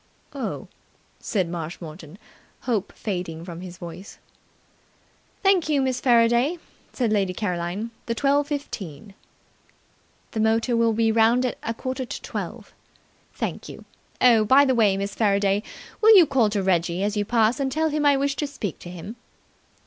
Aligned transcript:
"Oh!" 0.33 0.67
said 1.19 1.47
Marshmoreton, 1.47 2.17
hope 2.61 2.91
fading 2.93 3.45
from 3.45 3.61
his 3.61 3.77
voice. 3.77 4.17
"Thank 5.43 5.69
you, 5.69 5.79
Miss 5.79 6.01
Faraday," 6.01 6.57
said 6.91 7.13
Lady 7.13 7.35
Caroline. 7.35 7.91
"The 8.07 8.15
twelve 8.15 8.47
fifteen." 8.47 9.13
"The 10.31 10.39
motor 10.39 10.75
will 10.75 10.93
be 10.93 11.11
round 11.11 11.45
at 11.45 11.59
a 11.61 11.75
quarter 11.75 12.05
to 12.05 12.21
twelve." 12.23 12.73
"Thank 13.35 13.69
you. 13.69 13.85
Oh, 14.19 14.43
by 14.43 14.65
the 14.65 14.73
way, 14.73 14.97
Miss 14.97 15.13
Faraday, 15.13 15.61
will 16.01 16.17
you 16.17 16.25
call 16.25 16.49
to 16.49 16.63
Reggie 16.63 17.03
as 17.03 17.15
you 17.15 17.23
pass, 17.23 17.59
and 17.59 17.71
tell 17.71 17.89
him 17.89 18.03
I 18.03 18.17
wish 18.17 18.35
to 18.37 18.47
speak 18.47 18.79
to 18.79 18.89
him." 18.89 19.17